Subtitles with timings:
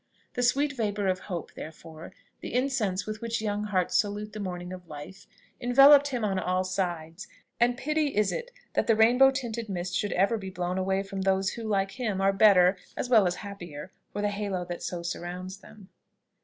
[0.33, 4.73] The sweet vapour of hope, therefore, the incense with which young hearts salute the morning
[4.73, 5.27] of life,
[5.61, 7.27] enveloped him on all sides:
[7.59, 11.21] and pity is it that the rainbow tinted mist should ever be blown away from
[11.21, 15.03] those who, like him, are better, as well as happier, for the halo that so
[15.03, 15.87] surrounds them.